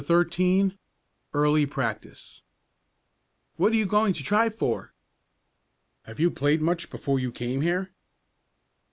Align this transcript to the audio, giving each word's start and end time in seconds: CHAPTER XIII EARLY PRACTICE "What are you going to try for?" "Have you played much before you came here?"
CHAPTER 0.03 0.27
XIII 0.31 0.79
EARLY 1.35 1.67
PRACTICE 1.67 2.41
"What 3.57 3.71
are 3.71 3.75
you 3.75 3.85
going 3.85 4.13
to 4.13 4.23
try 4.23 4.49
for?" 4.49 4.93
"Have 6.05 6.19
you 6.19 6.31
played 6.31 6.59
much 6.59 6.89
before 6.89 7.19
you 7.19 7.31
came 7.31 7.61
here?" 7.61 7.91